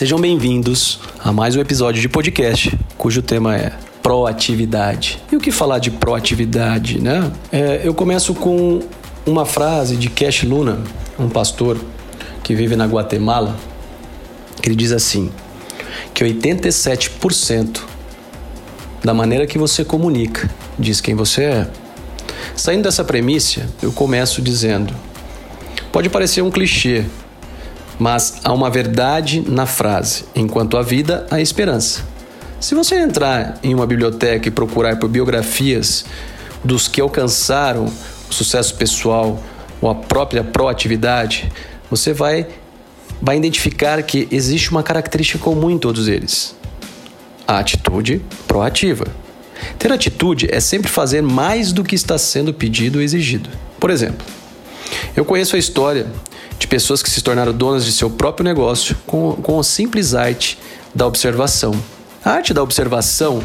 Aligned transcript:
Sejam 0.00 0.18
bem-vindos 0.18 0.98
a 1.22 1.30
mais 1.30 1.54
um 1.54 1.60
episódio 1.60 2.00
de 2.00 2.08
podcast 2.08 2.74
cujo 2.96 3.20
tema 3.20 3.54
é 3.54 3.70
proatividade. 4.02 5.22
E 5.30 5.36
o 5.36 5.38
que 5.38 5.52
falar 5.52 5.78
de 5.78 5.90
proatividade, 5.90 6.98
né? 6.98 7.30
É, 7.52 7.82
eu 7.84 7.92
começo 7.92 8.32
com 8.32 8.80
uma 9.26 9.44
frase 9.44 9.98
de 9.98 10.08
Cash 10.08 10.44
Luna, 10.44 10.78
um 11.18 11.28
pastor 11.28 11.78
que 12.42 12.54
vive 12.54 12.76
na 12.76 12.86
Guatemala, 12.86 13.54
que 14.62 14.70
ele 14.70 14.74
diz 14.74 14.90
assim: 14.90 15.30
que 16.14 16.24
87% 16.24 17.82
da 19.04 19.12
maneira 19.12 19.46
que 19.46 19.58
você 19.58 19.84
comunica 19.84 20.48
diz 20.78 21.02
quem 21.02 21.14
você 21.14 21.44
é. 21.44 21.70
Saindo 22.56 22.84
dessa 22.84 23.04
premissa, 23.04 23.68
eu 23.82 23.92
começo 23.92 24.40
dizendo: 24.40 24.94
pode 25.92 26.08
parecer 26.08 26.40
um 26.40 26.50
clichê, 26.50 27.04
mas 28.00 28.40
há 28.42 28.50
uma 28.50 28.70
verdade 28.70 29.44
na 29.46 29.66
frase. 29.66 30.24
Enquanto 30.34 30.78
há 30.78 30.82
vida, 30.82 31.26
há 31.30 31.38
esperança. 31.38 32.02
Se 32.58 32.74
você 32.74 32.98
entrar 32.98 33.58
em 33.62 33.74
uma 33.74 33.86
biblioteca 33.86 34.48
e 34.48 34.50
procurar 34.50 34.96
por 34.96 35.08
biografias 35.08 36.06
dos 36.64 36.88
que 36.88 36.98
alcançaram 36.98 37.84
o 37.84 38.32
sucesso 38.32 38.74
pessoal 38.76 39.38
ou 39.82 39.90
a 39.90 39.94
própria 39.94 40.42
proatividade, 40.42 41.52
você 41.90 42.14
vai, 42.14 42.46
vai 43.20 43.36
identificar 43.36 44.02
que 44.02 44.26
existe 44.30 44.70
uma 44.70 44.82
característica 44.82 45.38
comum 45.38 45.70
em 45.70 45.78
todos 45.78 46.08
eles: 46.08 46.56
a 47.46 47.58
atitude 47.58 48.22
proativa. 48.48 49.06
Ter 49.78 49.92
atitude 49.92 50.48
é 50.50 50.58
sempre 50.58 50.90
fazer 50.90 51.22
mais 51.22 51.70
do 51.70 51.84
que 51.84 51.94
está 51.94 52.16
sendo 52.16 52.54
pedido 52.54 52.96
ou 52.96 53.02
exigido. 53.02 53.50
Por 53.78 53.90
exemplo, 53.90 54.26
eu 55.14 55.22
conheço 55.22 55.54
a 55.54 55.58
história 55.58 56.06
de 56.60 56.66
pessoas 56.66 57.02
que 57.02 57.08
se 57.08 57.22
tornaram 57.22 57.54
donas 57.54 57.86
de 57.86 57.90
seu 57.90 58.10
próprio 58.10 58.44
negócio 58.44 58.94
com, 59.06 59.32
com 59.36 59.58
a 59.58 59.64
simples 59.64 60.14
arte 60.14 60.58
da 60.94 61.06
observação. 61.06 61.74
A 62.22 62.32
arte 62.32 62.52
da 62.52 62.62
observação, 62.62 63.42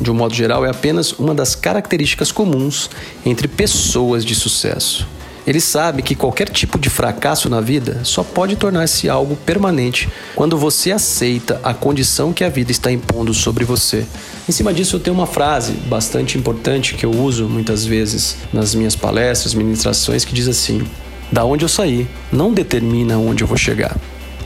de 0.00 0.08
um 0.08 0.14
modo 0.14 0.32
geral, 0.32 0.64
é 0.64 0.70
apenas 0.70 1.12
uma 1.12 1.34
das 1.34 1.56
características 1.56 2.30
comuns 2.30 2.88
entre 3.26 3.48
pessoas 3.48 4.24
de 4.24 4.36
sucesso. 4.36 5.08
Ele 5.44 5.60
sabe 5.60 6.02
que 6.02 6.14
qualquer 6.14 6.48
tipo 6.48 6.78
de 6.78 6.88
fracasso 6.88 7.50
na 7.50 7.60
vida 7.60 8.02
só 8.04 8.22
pode 8.22 8.54
tornar-se 8.54 9.08
algo 9.08 9.34
permanente 9.34 10.08
quando 10.36 10.56
você 10.56 10.92
aceita 10.92 11.60
a 11.64 11.74
condição 11.74 12.32
que 12.32 12.44
a 12.44 12.48
vida 12.48 12.70
está 12.70 12.92
impondo 12.92 13.34
sobre 13.34 13.64
você. 13.64 14.06
Em 14.48 14.52
cima 14.52 14.72
disso, 14.72 14.94
eu 14.94 15.00
tenho 15.00 15.16
uma 15.16 15.26
frase 15.26 15.72
bastante 15.72 16.38
importante 16.38 16.94
que 16.94 17.04
eu 17.04 17.10
uso 17.10 17.48
muitas 17.48 17.84
vezes 17.84 18.36
nas 18.52 18.72
minhas 18.72 18.94
palestras, 18.94 19.52
ministrações, 19.52 20.24
que 20.24 20.32
diz 20.32 20.46
assim: 20.46 20.86
da 21.32 21.46
onde 21.46 21.64
eu 21.64 21.68
saí 21.68 22.06
não 22.30 22.52
determina 22.52 23.16
onde 23.16 23.42
eu 23.42 23.48
vou 23.48 23.56
chegar. 23.56 23.96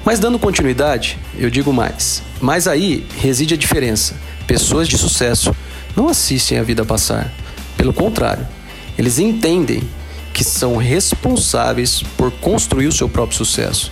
Mas 0.05 0.20
dando 0.20 0.39
continuidade, 0.39 1.19
eu 1.37 1.51
digo 1.51 1.73
mais. 1.73 2.23
Mas 2.41 2.69
aí 2.69 3.05
reside 3.19 3.55
a 3.55 3.56
diferença. 3.56 4.15
Pessoas 4.47 4.87
de 4.87 4.97
sucesso 4.97 5.55
não 5.97 6.09
assistem 6.09 6.59
a 6.59 6.62
vida 6.62 6.84
passar. 6.84 7.33
Pelo 7.77 7.92
contrário, 7.92 8.47
eles 8.97 9.19
entendem 9.19 9.83
que 10.33 10.45
são 10.45 10.77
responsáveis 10.77 12.05
por 12.17 12.31
construir 12.31 12.87
o 12.87 12.92
seu 12.92 13.09
próprio 13.09 13.37
sucesso. 13.37 13.91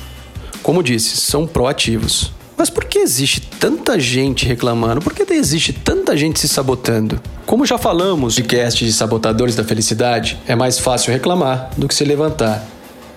Como 0.62 0.82
disse, 0.82 1.16
são 1.16 1.48
proativos. 1.48 2.32
Mas 2.56 2.70
por 2.70 2.84
que 2.84 3.00
existe 3.00 3.40
tanta 3.40 3.98
gente 3.98 4.46
reclamando? 4.46 5.00
Por 5.00 5.12
que 5.12 5.30
existe 5.32 5.72
tanta 5.72 6.16
gente 6.16 6.38
se 6.38 6.46
sabotando? 6.46 7.20
Como 7.44 7.66
já 7.66 7.76
falamos 7.76 8.34
de 8.34 8.44
cast 8.44 8.84
de 8.84 8.92
sabotadores 8.92 9.56
da 9.56 9.64
felicidade, 9.64 10.38
é 10.46 10.54
mais 10.54 10.78
fácil 10.78 11.12
reclamar 11.12 11.70
do 11.76 11.88
que 11.88 11.94
se 11.94 12.04
levantar 12.04 12.64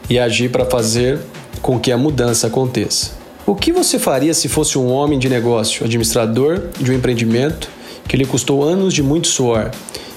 e 0.10 0.18
agir 0.18 0.50
para 0.50 0.66
fazer 0.66 1.20
com 1.62 1.80
que 1.80 1.92
a 1.92 1.98
mudança 1.98 2.48
aconteça. 2.48 3.12
O 3.46 3.56
que 3.56 3.72
você 3.72 3.98
faria 3.98 4.34
se 4.34 4.48
fosse 4.50 4.78
um 4.78 4.92
homem 4.92 5.18
de 5.18 5.30
negócio, 5.30 5.86
administrador 5.86 6.64
de 6.80 6.92
um 6.92 6.96
empreendimento 6.96 7.70
que 8.08 8.18
lhe 8.18 8.26
custou 8.26 8.64
anos 8.64 8.94
de 8.94 9.02
muito 9.02 9.28
suor 9.28 9.72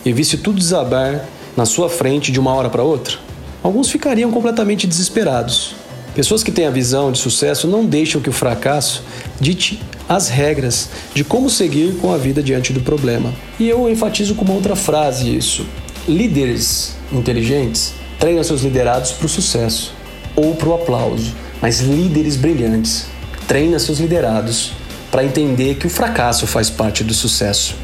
e 0.04 0.12
visse 0.12 0.38
tudo 0.38 0.58
desabar 0.58 1.24
na 1.56 1.64
sua 1.64 1.88
frente 1.88 2.32
de 2.32 2.40
uma 2.40 2.52
hora 2.52 2.68
para 2.68 2.82
outra? 2.82 3.18
Alguns 3.62 3.90
ficariam 3.90 4.30
completamente 4.30 4.86
desesperados. 4.86 5.74
Pessoas 6.14 6.42
que 6.42 6.50
têm 6.50 6.66
a 6.66 6.70
visão 6.70 7.12
de 7.12 7.18
sucesso 7.18 7.68
não 7.68 7.84
deixam 7.84 8.20
que 8.20 8.28
o 8.28 8.32
fracasso 8.32 9.04
dite 9.40 9.80
as 10.08 10.28
regras 10.28 10.88
de 11.14 11.22
como 11.22 11.48
seguir 11.48 11.94
com 12.00 12.12
a 12.12 12.16
vida 12.16 12.42
diante 12.42 12.72
do 12.72 12.80
problema. 12.80 13.32
E 13.60 13.68
eu 13.68 13.88
enfatizo 13.88 14.34
com 14.34 14.44
uma 14.44 14.54
outra 14.54 14.74
frase 14.74 15.36
isso. 15.36 15.64
Líderes 16.08 16.96
inteligentes 17.12 17.94
treinam 18.20 18.44
seus 18.44 18.60
liderados 18.60 19.12
para 19.12 19.26
o 19.26 19.28
sucesso 19.28 19.94
ou 20.36 20.54
para 20.54 20.68
o 20.68 20.74
aplauso, 20.74 21.34
mas 21.60 21.80
líderes 21.80 22.36
brilhantes 22.36 23.06
treinam 23.48 23.78
seus 23.78 23.98
liderados 23.98 24.72
para 25.10 25.24
entender 25.24 25.74
que 25.74 25.86
o 25.86 25.90
fracasso 25.90 26.46
faz 26.46 26.70
parte 26.70 27.02
do 27.02 27.12
sucesso. 27.12 27.74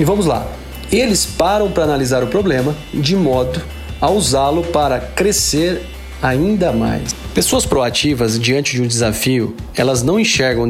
E 0.00 0.04
vamos 0.04 0.26
lá. 0.26 0.46
Eles 0.90 1.24
param 1.24 1.70
para 1.70 1.84
analisar 1.84 2.24
o 2.24 2.26
problema 2.26 2.74
de 2.92 3.14
modo 3.14 3.62
a 4.00 4.10
usá-lo 4.10 4.64
para 4.64 4.98
crescer 4.98 5.86
ainda 6.22 6.72
mais. 6.72 7.14
Pessoas 7.34 7.66
proativas 7.66 8.38
diante 8.38 8.76
de 8.76 8.82
um 8.82 8.86
desafio, 8.86 9.56
elas 9.74 10.02
não 10.02 10.20
enxergam 10.20 10.68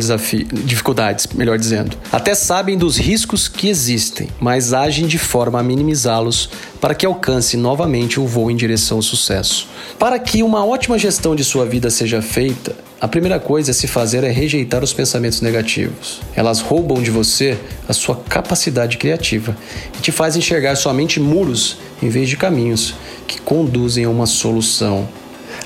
dificuldades, 0.64 1.26
melhor 1.34 1.58
dizendo. 1.58 1.96
Até 2.10 2.34
sabem 2.34 2.78
dos 2.78 2.96
riscos 2.96 3.48
que 3.48 3.68
existem, 3.68 4.28
mas 4.40 4.72
agem 4.72 5.06
de 5.06 5.18
forma 5.18 5.60
a 5.60 5.62
minimizá-los 5.62 6.48
para 6.80 6.94
que 6.94 7.04
alcance 7.04 7.56
novamente 7.56 8.18
o 8.18 8.26
voo 8.26 8.50
em 8.50 8.56
direção 8.56 8.98
ao 8.98 9.02
sucesso. 9.02 9.68
Para 9.98 10.18
que 10.18 10.42
uma 10.42 10.64
ótima 10.64 10.98
gestão 10.98 11.36
de 11.36 11.44
sua 11.44 11.66
vida 11.66 11.90
seja 11.90 12.22
feita, 12.22 12.74
a 13.00 13.08
primeira 13.08 13.40
coisa 13.40 13.72
a 13.72 13.74
se 13.74 13.88
fazer 13.88 14.22
é 14.22 14.30
rejeitar 14.30 14.82
os 14.84 14.92
pensamentos 14.92 15.40
negativos. 15.40 16.20
Elas 16.36 16.60
roubam 16.60 17.02
de 17.02 17.10
você 17.10 17.58
a 17.88 17.92
sua 17.92 18.14
capacidade 18.14 18.96
criativa 18.96 19.56
e 19.98 20.00
te 20.00 20.12
fazem 20.12 20.38
enxergar 20.38 20.76
somente 20.76 21.18
muros 21.18 21.78
em 22.00 22.08
vez 22.08 22.28
de 22.28 22.36
caminhos 22.36 22.94
que 23.26 23.40
conduzem 23.40 24.04
a 24.04 24.08
uma 24.08 24.26
solução. 24.26 25.08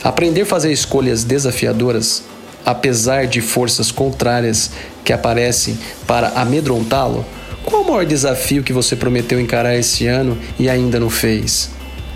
Aprender 0.06 0.42
a 0.42 0.46
fazer 0.46 0.70
escolhas 0.70 1.24
desafiadoras, 1.24 2.22
apesar 2.64 3.26
de 3.26 3.40
forças 3.40 3.90
contrárias 3.90 4.70
que 5.04 5.12
aparecem 5.12 5.76
para 6.06 6.28
amedrontá-lo, 6.28 7.26
qual 7.64 7.82
o 7.82 7.84
maior 7.84 8.06
desafio 8.06 8.62
que 8.62 8.72
você 8.72 8.94
prometeu 8.94 9.40
encarar 9.40 9.74
esse 9.74 10.06
ano 10.06 10.38
e 10.60 10.68
ainda 10.68 11.00
não 11.00 11.10
fez? 11.10 11.70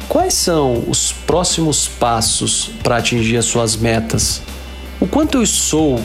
Quais 0.09 0.35
são 0.35 0.85
os 0.87 1.11
próximos 1.11 1.89
passos 1.89 2.71
para 2.81 2.99
atingir 2.99 3.39
as 3.39 3.47
suas 3.47 3.75
metas? 3.75 4.41
O 5.01 5.07
quanto 5.09 5.39
eu 5.39 5.45
sou 5.45 6.01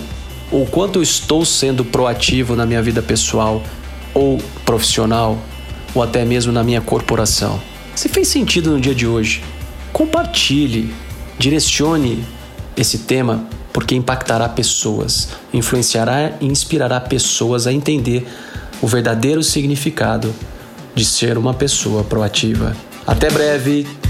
ou 0.51 0.65
quanto 0.65 0.97
eu 0.97 1.03
estou 1.03 1.45
sendo 1.45 1.85
proativo 1.85 2.55
na 2.55 2.65
minha 2.65 2.81
vida 2.81 3.03
pessoal 3.03 3.61
ou 4.11 4.39
profissional 4.65 5.37
ou 5.93 6.01
até 6.01 6.25
mesmo 6.25 6.51
na 6.51 6.63
minha 6.63 6.81
corporação? 6.81 7.61
Se 7.95 8.09
fez 8.09 8.27
sentido 8.27 8.71
no 8.71 8.81
dia 8.81 8.95
de 8.95 9.05
hoje, 9.05 9.43
compartilhe 9.93 10.91
Direcione 11.37 12.23
esse 12.77 12.99
tema 12.99 13.47
porque 13.73 13.93
impactará 13.93 14.47
pessoas, 14.47 15.29
influenciará 15.53 16.37
e 16.39 16.45
inspirará 16.45 16.99
pessoas 17.01 17.67
a 17.67 17.73
entender 17.73 18.25
o 18.81 18.87
verdadeiro 18.87 19.43
significado 19.43 20.33
de 20.93 21.03
ser 21.03 21.37
uma 21.37 21.53
pessoa 21.53 22.03
proativa. 22.03 22.75
Até 23.05 23.29
breve! 23.29 24.04